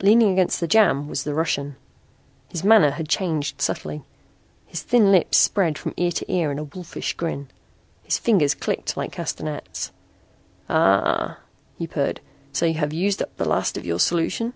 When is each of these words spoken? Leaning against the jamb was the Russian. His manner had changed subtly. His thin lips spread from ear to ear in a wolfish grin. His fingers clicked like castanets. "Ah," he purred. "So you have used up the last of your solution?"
Leaning 0.00 0.30
against 0.30 0.60
the 0.60 0.68
jamb 0.68 1.08
was 1.08 1.24
the 1.24 1.34
Russian. 1.34 1.74
His 2.50 2.62
manner 2.62 2.92
had 2.92 3.08
changed 3.08 3.60
subtly. 3.60 4.04
His 4.64 4.80
thin 4.80 5.10
lips 5.10 5.38
spread 5.38 5.76
from 5.76 5.92
ear 5.96 6.12
to 6.12 6.32
ear 6.32 6.52
in 6.52 6.60
a 6.60 6.62
wolfish 6.62 7.14
grin. 7.14 7.48
His 8.04 8.16
fingers 8.16 8.54
clicked 8.54 8.96
like 8.96 9.10
castanets. 9.10 9.90
"Ah," 10.70 11.38
he 11.76 11.88
purred. 11.88 12.20
"So 12.52 12.64
you 12.64 12.74
have 12.74 12.92
used 12.92 13.20
up 13.20 13.36
the 13.38 13.44
last 13.48 13.76
of 13.76 13.84
your 13.84 13.98
solution?" 13.98 14.52